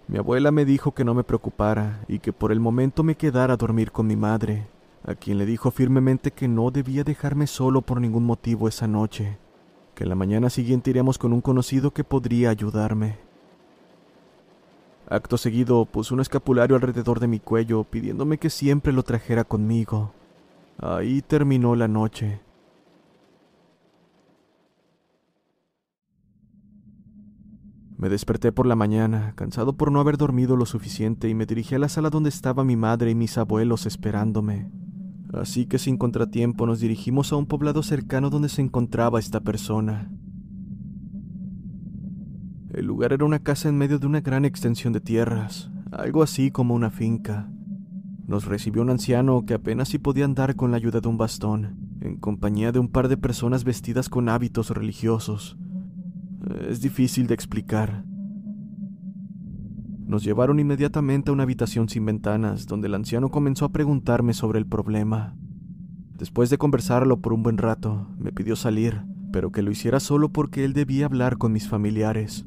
Mi 0.07 0.17
abuela 0.17 0.51
me 0.51 0.65
dijo 0.65 0.93
que 0.93 1.05
no 1.05 1.13
me 1.13 1.23
preocupara 1.23 2.03
y 2.07 2.19
que 2.19 2.33
por 2.33 2.51
el 2.51 2.59
momento 2.59 3.03
me 3.03 3.15
quedara 3.15 3.53
a 3.53 3.57
dormir 3.57 3.91
con 3.91 4.05
mi 4.05 4.15
madre, 4.15 4.67
a 5.05 5.15
quien 5.15 5.37
le 5.37 5.45
dijo 5.45 5.71
firmemente 5.71 6.31
que 6.31 6.47
no 6.47 6.71
debía 6.71 7.03
dejarme 7.03 7.47
solo 7.47 7.81
por 7.81 8.01
ningún 8.01 8.25
motivo 8.25 8.67
esa 8.67 8.87
noche, 8.87 9.37
que 9.95 10.05
la 10.05 10.15
mañana 10.15 10.49
siguiente 10.49 10.89
iríamos 10.89 11.17
con 11.17 11.31
un 11.31 11.41
conocido 11.41 11.91
que 11.91 12.03
podría 12.03 12.49
ayudarme. 12.49 13.17
Acto 15.09 15.37
seguido 15.37 15.85
puso 15.85 16.13
un 16.13 16.21
escapulario 16.21 16.75
alrededor 16.75 17.19
de 17.19 17.27
mi 17.27 17.39
cuello 17.39 17.83
pidiéndome 17.83 18.37
que 18.37 18.49
siempre 18.49 18.91
lo 18.91 19.03
trajera 19.03 19.43
conmigo. 19.43 20.11
Ahí 20.79 21.21
terminó 21.21 21.75
la 21.75 21.87
noche. 21.87 22.39
Me 27.97 28.09
desperté 28.09 28.51
por 28.51 28.65
la 28.65 28.75
mañana, 28.75 29.33
cansado 29.35 29.77
por 29.77 29.91
no 29.91 29.99
haber 29.99 30.17
dormido 30.17 30.55
lo 30.55 30.65
suficiente, 30.65 31.29
y 31.29 31.35
me 31.35 31.45
dirigí 31.45 31.75
a 31.75 31.79
la 31.79 31.89
sala 31.89 32.09
donde 32.09 32.29
estaba 32.29 32.63
mi 32.63 32.75
madre 32.75 33.11
y 33.11 33.15
mis 33.15 33.37
abuelos 33.37 33.85
esperándome. 33.85 34.69
Así 35.33 35.65
que 35.65 35.79
sin 35.79 35.97
contratiempo 35.97 36.67
nos 36.67 36.79
dirigimos 36.79 37.33
a 37.33 37.35
un 37.35 37.47
poblado 37.47 37.81
cercano 37.81 38.29
donde 38.29 38.49
se 38.49 38.61
encontraba 38.61 39.19
esta 39.19 39.41
persona. 39.41 40.11
El 42.71 42.85
lugar 42.85 43.13
era 43.13 43.25
una 43.25 43.39
casa 43.39 43.69
en 43.69 43.77
medio 43.77 43.99
de 43.99 44.07
una 44.07 44.21
gran 44.21 44.45
extensión 44.45 44.93
de 44.93 44.99
tierras, 44.99 45.71
algo 45.91 46.23
así 46.23 46.51
como 46.51 46.73
una 46.73 46.89
finca. 46.89 47.49
Nos 48.27 48.45
recibió 48.45 48.81
un 48.81 48.89
anciano 48.89 49.45
que 49.45 49.53
apenas 49.53 49.89
si 49.89 49.99
podía 49.99 50.25
andar 50.25 50.55
con 50.55 50.71
la 50.71 50.77
ayuda 50.77 50.99
de 51.01 51.07
un 51.07 51.17
bastón, 51.17 51.77
en 52.01 52.17
compañía 52.17 52.71
de 52.71 52.79
un 52.79 52.89
par 52.89 53.09
de 53.09 53.17
personas 53.17 53.63
vestidas 53.63 54.09
con 54.09 54.29
hábitos 54.29 54.69
religiosos. 54.69 55.57
Es 56.69 56.81
difícil 56.81 57.27
de 57.27 57.33
explicar. 57.33 58.03
Nos 60.05 60.23
llevaron 60.23 60.59
inmediatamente 60.59 61.29
a 61.29 61.33
una 61.33 61.43
habitación 61.43 61.89
sin 61.89 62.05
ventanas, 62.05 62.67
donde 62.67 62.87
el 62.87 62.95
anciano 62.95 63.29
comenzó 63.29 63.65
a 63.65 63.71
preguntarme 63.71 64.33
sobre 64.33 64.59
el 64.59 64.65
problema. 64.65 65.35
Después 66.17 66.49
de 66.49 66.57
conversarlo 66.57 67.19
por 67.19 67.33
un 67.33 67.43
buen 67.43 67.57
rato, 67.57 68.07
me 68.19 68.31
pidió 68.31 68.55
salir, 68.55 69.01
pero 69.31 69.51
que 69.51 69.61
lo 69.61 69.71
hiciera 69.71 69.99
solo 69.99 70.29
porque 70.29 70.65
él 70.65 70.73
debía 70.73 71.05
hablar 71.05 71.37
con 71.37 71.51
mis 71.51 71.67
familiares. 71.67 72.45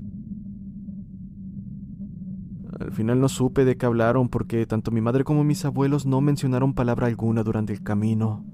Al 2.79 2.93
final 2.93 3.21
no 3.21 3.29
supe 3.29 3.65
de 3.65 3.77
qué 3.77 3.87
hablaron 3.87 4.29
porque 4.29 4.67
tanto 4.67 4.91
mi 4.91 5.01
madre 5.01 5.25
como 5.25 5.43
mis 5.43 5.65
abuelos 5.65 6.07
no 6.07 6.21
mencionaron 6.21 6.75
palabra 6.75 7.07
alguna 7.07 7.43
durante 7.43 7.73
el 7.73 7.83
camino. 7.83 8.45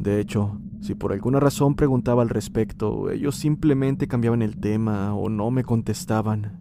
De 0.00 0.20
hecho, 0.20 0.60
si 0.82 0.96
por 0.96 1.12
alguna 1.12 1.38
razón 1.38 1.76
preguntaba 1.76 2.22
al 2.22 2.28
respecto, 2.28 3.08
ellos 3.12 3.36
simplemente 3.36 4.08
cambiaban 4.08 4.42
el 4.42 4.58
tema 4.58 5.14
o 5.14 5.28
no 5.28 5.52
me 5.52 5.62
contestaban. 5.62 6.60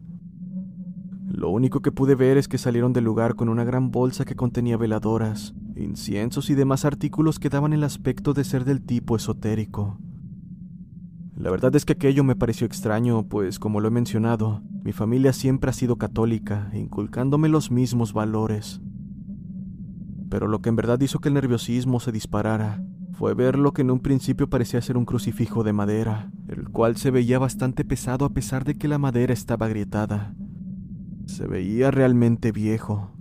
Lo 1.27 1.49
único 1.49 1.81
que 1.81 1.91
pude 1.91 2.13
ver 2.13 2.37
es 2.37 2.47
que 2.47 2.59
salieron 2.59 2.93
del 2.93 3.03
lugar 3.03 3.33
con 3.33 3.49
una 3.49 3.63
gran 3.63 3.89
bolsa 3.89 4.23
que 4.23 4.35
contenía 4.35 4.77
veladoras, 4.77 5.55
inciensos 5.75 6.51
y 6.51 6.53
demás 6.53 6.85
artículos 6.85 7.39
que 7.39 7.49
daban 7.49 7.73
el 7.73 7.83
aspecto 7.83 8.33
de 8.33 8.43
ser 8.43 8.63
del 8.63 8.83
tipo 8.83 9.15
esotérico. 9.15 9.97
La 11.35 11.49
verdad 11.49 11.75
es 11.75 11.83
que 11.83 11.93
aquello 11.93 12.23
me 12.23 12.35
pareció 12.35 12.67
extraño, 12.67 13.27
pues 13.27 13.57
como 13.57 13.79
lo 13.79 13.87
he 13.87 13.91
mencionado, 13.91 14.61
mi 14.83 14.91
familia 14.91 15.33
siempre 15.33 15.71
ha 15.71 15.73
sido 15.73 15.95
católica, 15.95 16.69
inculcándome 16.75 17.49
los 17.49 17.71
mismos 17.71 18.13
valores. 18.13 18.81
Pero 20.29 20.47
lo 20.47 20.61
que 20.61 20.69
en 20.69 20.75
verdad 20.75 21.01
hizo 21.01 21.17
que 21.17 21.29
el 21.29 21.33
nerviosismo 21.33 21.99
se 21.99 22.11
disparara 22.11 22.83
fue 23.11 23.33
ver 23.33 23.57
lo 23.57 23.73
que 23.73 23.81
en 23.81 23.91
un 23.91 23.99
principio 23.99 24.49
parecía 24.49 24.81
ser 24.81 24.97
un 24.97 25.05
crucifijo 25.05 25.63
de 25.63 25.73
madera, 25.73 26.31
el 26.47 26.69
cual 26.69 26.97
se 26.97 27.11
veía 27.11 27.39
bastante 27.39 27.85
pesado 27.85 28.25
a 28.25 28.33
pesar 28.33 28.63
de 28.63 28.75
que 28.75 28.87
la 28.87 28.97
madera 28.97 29.33
estaba 29.33 29.65
agrietada. 29.65 30.33
Se 31.25 31.47
veía 31.47 31.91
realmente 31.91 32.51
viejo. 32.51 33.11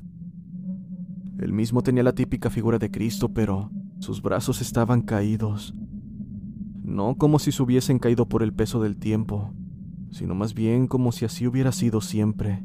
El 1.39 1.53
mismo 1.53 1.83
tenía 1.83 2.03
la 2.03 2.15
típica 2.15 2.51
figura 2.51 2.79
de 2.79 2.91
Cristo, 2.91 3.33
pero 3.33 3.71
sus 3.99 4.23
brazos 4.23 4.61
estaban 4.61 5.03
caídos. 5.03 5.75
No 6.83 7.17
como 7.17 7.39
si 7.39 7.53
se 7.53 7.63
hubiesen 7.63 7.99
caído 7.99 8.29
por 8.29 8.43
el 8.43 8.53
peso 8.53 8.83
del 8.83 8.97
tiempo, 8.97 9.53
sino 10.11 10.35
más 10.35 10.55
bien 10.55 10.87
como 10.87 11.13
si 11.13 11.25
así 11.25 11.47
hubiera 11.47 11.73
sido 11.73 12.01
siempre. 12.01 12.65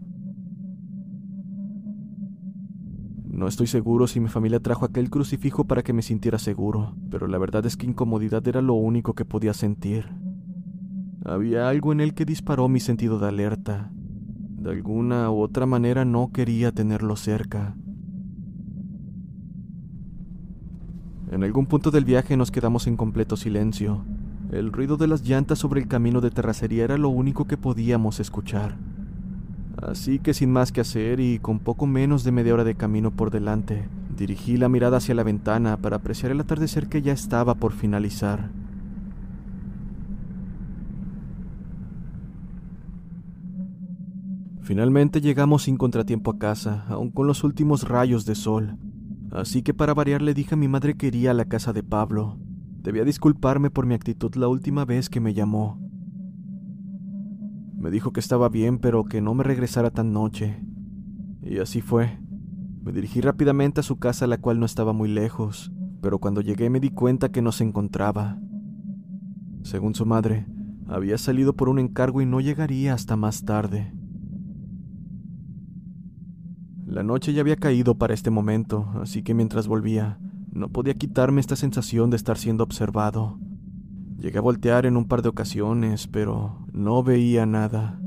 No 3.36 3.50
estoy 3.50 3.68
seguro 3.68 4.08
si 4.08 4.22
mi 4.22 4.30
familia 4.30 4.62
trajo 4.62 4.86
aquel 4.86 5.10
crucifijo 5.10 5.65
para 5.65 5.84
que 5.84 5.92
me 5.92 6.01
sintiera 6.01 6.39
seguro, 6.39 6.96
pero 7.12 7.27
la 7.27 7.38
verdad 7.38 7.65
es 7.65 7.75
que 7.75 7.86
incomodidad 7.86 8.48
era 8.48 8.62
lo 8.62 8.75
único 8.75 9.13
que 9.13 9.25
podía 9.25 9.54
sentir. 9.54 10.08
Había 11.25 11.68
algo 11.68 11.92
en 11.92 12.00
él 12.00 12.13
que 12.13 12.24
disparó 12.24 12.70
mi 12.70 12.80
sentido 12.80 13.20
de 13.20 13.27
alerta, 13.27 13.92
de 13.92 14.72
alguna 14.72 15.30
u 15.32 15.42
otra 15.42 15.65
manera 15.65 16.06
no 16.06 16.32
quería 16.32 16.72
tenerlo 16.72 17.18
cerca. 17.18 17.75
En 21.30 21.44
algún 21.44 21.65
punto 21.65 21.92
del 21.92 22.06
viaje 22.06 22.38
nos 22.38 22.51
quedamos 22.51 22.88
en 22.88 22.96
completo 22.96 23.36
silencio. 23.36 24.06
El 24.50 24.72
ruido 24.72 24.96
de 24.96 25.08
las 25.08 25.27
llantas 25.27 25.60
sobre 25.60 25.82
el 25.82 25.89
camino 25.89 26.22
de 26.22 26.32
terracería 26.32 26.86
era 26.86 26.98
lo 26.98 27.10
único 27.10 27.44
que 27.44 27.58
podíamos 27.58 28.22
escuchar. 28.22 28.77
Así 29.82 30.20
que 30.20 30.34
sin 30.34 30.51
más 30.51 30.72
que 30.72 30.82
hacer 30.82 31.20
y 31.20 31.39
con 31.39 31.60
poco 31.60 31.86
menos 31.86 32.24
de 32.24 32.32
media 32.32 32.53
hora 32.53 32.63
de 32.63 32.75
camino 32.75 33.12
por 33.12 33.29
delante, 33.29 33.88
dirigí 34.15 34.58
la 34.58 34.70
mirada 34.70 34.98
hacia 34.98 35.15
la 35.15 35.24
ventana 35.24 35.77
para 35.77 35.98
apreciar 35.98 36.32
el 36.32 36.39
atardecer 36.39 36.88
que 36.88 37.01
ya 37.01 37.12
estaba 37.12 37.55
por 37.55 37.74
finalizar. 37.74 38.50
Finalmente 44.61 45.22
llegamos 45.22 45.64
sin 45.64 45.77
contratiempo 45.77 46.31
a 46.31 46.40
casa, 46.40 46.85
aun 46.88 47.11
con 47.11 47.27
los 47.27 47.44
últimos 47.44 47.88
rayos 47.88 48.25
de 48.25 48.33
sol. 48.33 48.77
Así 49.31 49.61
que 49.61 49.75
para 49.75 49.94
variar 49.94 50.24
le 50.24 50.33
dije 50.33 50.55
a 50.55 50.57
mi 50.57 50.68
madre 50.68 50.96
que 50.96 51.07
iría 51.07 51.31
a 51.31 51.35
la 51.35 51.46
casa 51.46 51.72
de 51.72 51.83
Pablo. 51.83 52.40
Debía 52.81 53.03
disculparme 53.03 53.70
por 53.70 53.85
mi 53.85 53.94
actitud 53.94 54.33
la 54.35 54.48
última 54.48 54.85
vez 54.85 55.09
que 55.09 55.20
me 55.20 55.35
llamó. 55.35 55.85
Me 57.77 57.92
dijo 57.92 58.11
que 58.11 58.20
estaba 58.20 58.50
bien, 58.50 58.79
pero 58.79 59.03
que 59.05 59.22
no 59.22 59.33
me 59.33 59.44
regresara 59.44 59.92
tan 59.92 60.11
noche. 60.14 60.61
Y 61.42 61.59
así 61.59 61.81
fue. 61.81 62.20
Me 62.81 62.92
dirigí 62.92 63.22
rápidamente 63.22 63.79
a 63.79 63.83
su 63.83 63.98
casa, 63.98 64.27
la 64.27 64.40
cual 64.40 64.59
no 64.59 64.66
estaba 64.66 64.94
muy 64.94 65.09
lejos, 65.09 65.72
pero 66.01 66.20
cuando 66.20 66.42
llegué 66.42 66.70
me 66.70 66.79
di 66.79 66.90
cuenta 66.90 67.29
que 67.29 67.42
no 67.42 67.51
se 67.51 67.64
encontraba. 67.64 68.40
Según 69.64 69.96
su 69.96 70.05
madre, 70.05 70.46
había 70.88 71.18
salido 71.18 71.55
por 71.55 71.70
un 71.70 71.79
encargo 71.79 72.22
y 72.22 72.25
no 72.25 72.42
llegaría 72.42 72.94
hasta 72.94 73.16
más 73.16 73.44
tarde. 73.44 73.92
La 76.85 77.03
noche 77.03 77.33
ya 77.33 77.42
había 77.42 77.55
caído 77.55 77.98
para 77.98 78.14
este 78.14 78.29
momento, 78.29 78.92
así 79.01 79.24
que 79.24 79.33
mientras 79.33 79.68
volvía, 79.68 80.20
no 80.51 80.70
podía 80.70 80.94
quitarme 80.94 81.42
esta 81.42 81.55
sensación 81.55 82.11
de 82.11 82.18
estar 82.18 82.38
siendo 82.38 82.64
observado. 82.64 83.40
Llegué 84.18 84.38
a 84.38 84.42
voltear 84.42 84.86
en 84.86 84.98
un 84.98 85.08
par 85.08 85.22
de 85.22 85.30
ocasiones, 85.30 86.08
pero 86.08 86.66
no 86.72 87.04
veía 87.04 87.46
nada. 87.46 88.00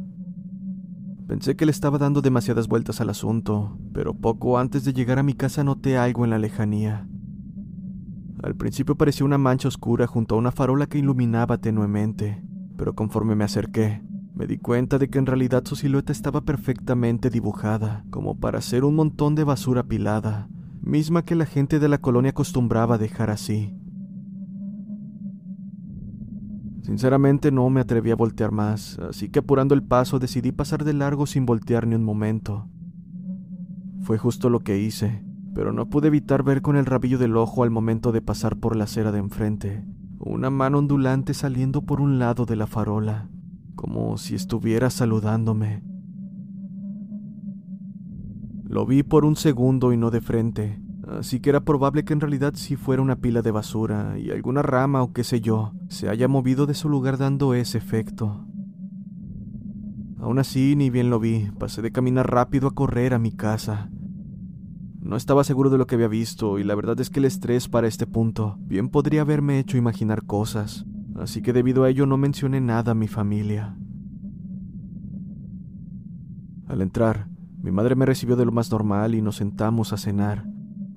Pensé 1.27 1.57
que 1.57 1.66
le 1.66 1.71
estaba 1.71 1.99
dando 1.99 2.23
demasiadas 2.23 2.68
vueltas 2.68 3.03
al 3.03 3.11
asunto, 3.11 3.79
pero 3.92 4.14
poco 4.14 4.59
antes 4.59 4.85
de 4.85 4.94
llegar 4.94 5.18
a 5.18 5.23
mi 5.23 5.35
casa 5.35 5.62
noté 5.62 5.99
algo 5.99 6.25
en 6.25 6.31
la 6.31 6.38
lejanía. 6.38 7.07
Al 8.42 8.55
principio 8.55 8.97
parecía 8.97 9.27
una 9.27 9.37
mancha 9.37 9.68
oscura 9.68 10.07
junto 10.07 10.35
a 10.35 10.38
una 10.38 10.53
farola 10.53 10.87
que 10.87 10.99
iluminaba 10.99 11.59
tenuemente, 11.59 12.42
pero 12.77 12.94
conforme 12.94 13.35
me 13.35 13.44
acerqué, 13.44 14.03
me 14.35 14.47
di 14.47 14.57
cuenta 14.57 14.99
de 14.99 15.11
que 15.11 15.18
en 15.18 15.27
realidad 15.27 15.64
su 15.66 15.77
silueta 15.77 16.12
estaba 16.12 16.42
perfectamente 16.42 17.29
dibujada, 17.29 18.05
como 18.11 18.38
para 18.38 18.61
ser 18.61 18.85
un 18.85 18.94
montón 18.94 19.35
de 19.35 19.44
basura 19.44 19.83
apilada, 19.83 20.49
misma 20.81 21.25
que 21.25 21.35
la 21.35 21.44
gente 21.44 21.79
de 21.81 21.88
la 21.88 21.99
colonia 21.99 22.31
acostumbraba 22.31 22.97
dejar 22.97 23.31
así. 23.31 23.78
Sinceramente 26.88 27.53
no 27.53 27.68
me 27.68 27.83
atreví 27.83 28.11
a 28.12 28.16
voltear 28.16 28.51
más, 28.51 28.98
así 29.01 29.29
que 29.29 29.40
apurando 29.40 29.74
el 29.74 29.83
paso 29.83 30.18
decidí 30.18 30.53
pasar 30.53 30.85
de 30.85 30.94
largo 30.94 31.27
sin 31.27 31.44
voltear 31.44 31.87
ni 31.87 31.94
un 31.94 32.03
momento. 32.03 32.66
Fue 34.01 34.16
justo 34.16 34.48
lo 34.48 34.61
que 34.61 34.79
hice, 34.79 35.22
pero 35.55 35.74
no 35.74 35.90
pude 35.90 36.09
evitar 36.09 36.42
ver 36.42 36.62
con 36.62 36.77
el 36.77 36.87
rabillo 36.87 37.18
del 37.18 37.37
ojo 37.37 37.62
al 37.62 37.70
momento 37.70 38.11
de 38.11 38.22
pasar 38.22 38.57
por 38.57 38.74
la 38.74 38.85
acera 38.85 39.12
de 39.12 39.18
enfrente, 39.18 39.85
una 40.18 40.48
mano 40.48 40.79
ondulante 40.79 41.35
saliendo 41.35 41.83
por 41.83 42.01
un 42.01 42.18
lado 42.18 42.46
de 42.46 42.57
la 42.57 42.66
farola 42.66 43.29
como 43.77 44.16
si 44.16 44.35
estuviera 44.35 44.88
saludándome. 44.88 45.83
Lo 48.64 48.87
vi 48.87 49.03
por 49.03 49.27
un 49.27 49.37
segundo 49.37 49.92
y 49.92 49.98
no 49.98 50.11
de 50.11 50.22
frente, 50.22 50.81
así 51.11 51.40
que 51.40 51.51
era 51.51 51.61
probable 51.61 52.05
que 52.05 52.12
en 52.12 52.21
realidad 52.21 52.53
sí 52.55 52.77
fuera 52.77 53.03
una 53.03 53.16
pila 53.16 53.42
de 53.42 53.51
basura 53.51 54.18
y 54.18 54.31
alguna 54.31 54.62
rama 54.62 55.03
o 55.03 55.12
qué 55.12 55.25
sé 55.25 55.40
yo 55.40 55.73
se 55.88 56.09
haya 56.09 56.29
movido 56.29 56.66
de 56.66 56.75
su 56.75 56.88
lugar 56.88 57.18
dando 57.18 57.55
ese 57.55 57.79
efecto. 57.79 58.44
Aún 60.21 60.38
así, 60.38 60.75
ni 60.77 60.90
bien 60.90 61.11
lo 61.11 61.21
vi, 61.21 61.51
pasé 61.59 61.81
de 61.81 61.92
caminar 61.92 62.31
rápido 62.31 62.68
a 62.68 62.75
correr 62.75 63.14
a 63.14 63.18
mi 63.18 63.33
casa. 63.33 63.90
No 65.01 65.16
estaba 65.16 65.44
seguro 65.44 65.71
de 65.71 65.79
lo 65.79 65.87
que 65.87 65.94
había 65.94 66.09
visto 66.09 66.59
y 66.59 66.64
la 66.64 66.75
verdad 66.75 67.01
es 67.01 67.09
que 67.09 67.21
el 67.21 67.25
estrés 67.25 67.68
para 67.68 67.87
este 67.87 68.07
punto 68.07 68.57
bien 68.61 68.88
podría 68.88 69.23
haberme 69.23 69.59
hecho 69.59 69.77
imaginar 69.77 70.25
cosas 70.27 70.85
así 71.21 71.42
que 71.42 71.53
debido 71.53 71.85
a 71.85 71.90
ello 71.90 72.07
no 72.07 72.16
mencioné 72.16 72.61
nada 72.61 72.92
a 72.92 72.94
mi 72.94 73.09
familia. 73.09 73.77
Al 76.66 76.83
entrar, 76.83 77.29
mi 77.62 77.71
madre 77.71 77.97
me 77.97 78.07
recibió 78.07 78.37
de 78.37 78.44
lo 78.44 78.53
más 78.53 78.71
normal 78.71 79.14
y 79.14 79.23
nos 79.23 79.37
sentamos 79.37 79.92
a 79.92 79.97
cenar. 79.97 80.47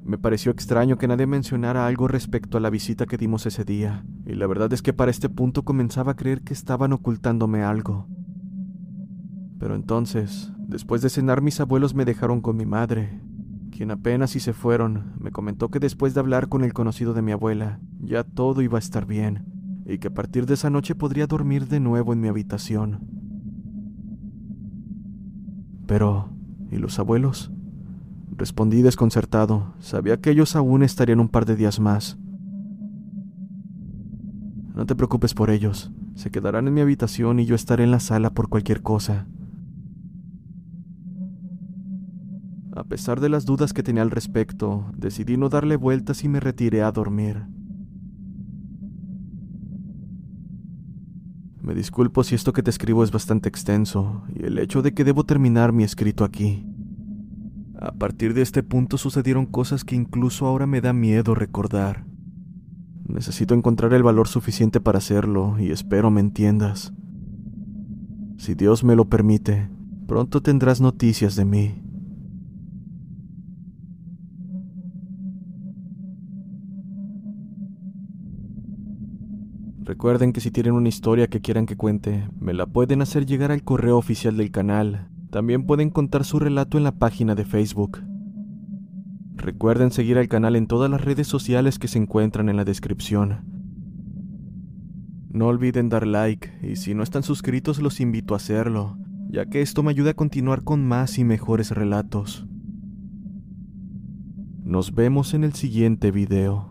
Me 0.04 0.18
pareció 0.18 0.52
extraño 0.52 0.98
que 0.98 1.08
nadie 1.08 1.28
mencionara 1.28 1.86
algo 1.86 2.08
respecto 2.08 2.58
a 2.58 2.62
la 2.62 2.72
visita 2.72 3.06
que 3.06 3.18
dimos 3.18 3.46
ese 3.46 3.64
día, 3.64 4.04
y 4.26 4.34
la 4.34 4.48
verdad 4.48 4.74
es 4.74 4.82
que 4.82 4.94
para 4.94 5.12
este 5.12 5.30
punto 5.30 5.64
comenzaba 5.64 6.14
a 6.14 6.16
creer 6.16 6.42
que 6.42 6.54
estaban 6.54 6.92
ocultándome 6.92 7.64
algo. 7.64 8.08
Pero 9.60 9.76
entonces, 9.76 10.52
después 10.58 11.04
de 11.04 11.10
cenar, 11.10 11.42
mis 11.42 11.60
abuelos 11.60 11.94
me 11.94 12.06
dejaron 12.06 12.42
con 12.42 12.58
mi 12.58 12.66
madre, 12.66 13.22
quien 13.70 13.92
apenas 13.92 14.32
si 14.32 14.40
se 14.40 14.54
fueron, 14.54 15.14
me 15.20 15.32
comentó 15.32 15.70
que 15.70 15.80
después 15.80 16.16
de 16.16 16.20
hablar 16.20 16.50
con 16.50 16.64
el 16.64 16.74
conocido 16.74 17.14
de 17.14 17.22
mi 17.22 17.32
abuela, 17.32 17.80
ya 18.00 18.24
todo 18.24 18.64
iba 18.64 18.78
a 18.78 18.80
estar 18.80 19.06
bien, 19.06 19.46
y 19.86 20.00
que 20.00 20.08
a 20.08 20.14
partir 20.14 20.48
de 20.48 20.56
esa 20.56 20.72
noche 20.72 20.96
podría 20.96 21.28
dormir 21.28 21.68
de 21.68 21.80
nuevo 21.80 22.12
en 22.12 22.22
mi 22.22 22.28
habitación. 22.28 23.08
Pero, 25.86 26.30
¿y 26.72 26.78
los 26.78 26.98
abuelos? 26.98 27.52
Respondí 28.42 28.82
desconcertado. 28.82 29.76
Sabía 29.80 30.20
que 30.20 30.32
ellos 30.32 30.56
aún 30.56 30.82
estarían 30.82 31.20
un 31.20 31.30
par 31.30 31.46
de 31.46 31.56
días 31.56 31.80
más. 31.80 32.18
No 34.74 34.88
te 34.88 34.96
preocupes 34.96 35.36
por 35.36 35.52
ellos. 35.52 35.92
Se 36.16 36.32
quedarán 36.32 36.68
en 36.68 36.74
mi 36.74 36.82
habitación 36.82 37.40
y 37.40 37.46
yo 37.46 37.54
estaré 37.54 37.84
en 37.84 37.92
la 37.92 38.00
sala 38.00 38.32
por 38.34 38.50
cualquier 38.50 38.82
cosa. 38.82 39.28
pesar 42.92 43.22
de 43.22 43.30
las 43.30 43.46
dudas 43.46 43.72
que 43.72 43.84
tenía 43.84 44.02
al 44.02 44.12
respecto, 44.12 44.92
decidí 44.98 45.38
no 45.38 45.48
darle 45.48 45.78
vueltas 45.78 46.26
y 46.26 46.28
me 46.28 46.42
retiré 46.42 46.82
a 46.82 46.92
dormir. 46.92 47.46
Me 51.62 51.74
disculpo 51.74 52.26
si 52.26 52.36
esto 52.36 52.52
que 52.52 52.64
te 52.64 52.70
escribo 52.70 53.06
es 53.06 53.12
bastante 53.12 53.48
extenso 53.48 54.24
y 54.36 54.44
el 54.44 54.60
hecho 54.60 54.82
de 54.82 54.94
que 54.94 55.06
debo 55.06 55.24
terminar 55.24 55.72
mi 55.72 55.86
escrito 55.86 56.26
aquí. 56.26 56.66
A 57.82 57.94
partir 57.94 58.36
de 58.36 58.44
este 58.44 58.62
punto 58.62 59.00
sucedieron 59.00 59.48
cosas 59.48 59.84
que 59.84 59.96
incluso 59.96 60.46
ahora 60.46 60.68
me 60.68 60.82
da 60.82 60.94
miedo 60.94 61.34
recordar. 61.34 62.06
Necesito 63.08 63.56
encontrar 63.56 63.92
el 63.94 64.04
valor 64.04 64.28
suficiente 64.28 64.80
para 64.80 65.00
hacerlo 65.00 65.58
y 65.60 65.72
espero 65.72 66.12
me 66.12 66.22
entiendas. 66.22 66.94
Si 68.38 68.54
Dios 68.54 68.84
me 68.84 68.96
lo 68.96 69.06
permite, 69.06 69.68
pronto 70.06 70.44
tendrás 70.44 70.80
noticias 70.80 71.36
de 71.36 71.46
mí. 71.46 71.82
Recuerden 79.84 80.34
que 80.34 80.42
si 80.42 80.52
tienen 80.52 80.74
una 80.74 80.90
historia 80.90 81.28
que 81.28 81.42
quieran 81.42 81.66
que 81.66 81.78
cuente, 81.78 82.30
me 82.40 82.54
la 82.54 82.68
pueden 82.68 83.02
hacer 83.02 83.26
llegar 83.26 83.52
al 83.52 83.64
correo 83.64 83.98
oficial 83.98 84.38
del 84.38 84.52
canal. 84.52 85.10
También 85.32 85.66
pueden 85.66 85.90
contar 85.90 86.26
su 86.26 86.40
relato 86.40 86.78
en 86.78 86.84
la 86.84 86.92
página 86.92 87.36
de 87.36 87.46
Facebook. 87.46 88.04
Recuerden 89.36 89.92
seguir 89.92 90.18
al 90.18 90.28
canal 90.28 90.58
en 90.58 90.68
todas 90.68 90.92
las 90.92 91.00
redes 91.00 91.26
sociales 91.26 91.80
que 91.80 91.88
se 91.88 91.98
encuentran 91.98 92.50
en 92.50 92.58
la 92.58 92.66
descripción. 92.66 93.46
No 95.30 95.48
olviden 95.48 95.88
dar 95.88 96.06
like 96.06 96.52
y 96.62 96.76
si 96.76 96.94
no 96.94 97.02
están 97.02 97.24
suscritos 97.24 97.82
los 97.82 98.02
invito 98.02 98.34
a 98.34 98.38
hacerlo, 98.38 98.98
ya 99.30 99.46
que 99.46 99.62
esto 99.62 99.84
me 99.84 99.92
ayuda 99.92 100.12
a 100.12 100.16
continuar 100.16 100.66
con 100.66 100.86
más 100.86 101.18
y 101.18 101.24
mejores 101.24 101.72
relatos. 101.72 102.46
Nos 104.66 104.94
vemos 104.94 105.34
en 105.34 105.46
el 105.46 105.54
siguiente 105.54 106.12
video. 106.12 106.71